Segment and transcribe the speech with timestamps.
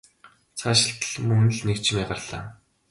[0.57, 2.43] Цаашилтал мөн л нэг чимээ гарлаа.